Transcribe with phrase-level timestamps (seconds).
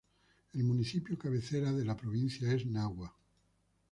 [0.53, 3.15] El municipio cabecera de la provincia es Nagua.